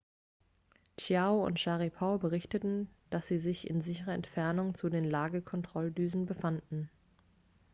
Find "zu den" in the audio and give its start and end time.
4.73-5.03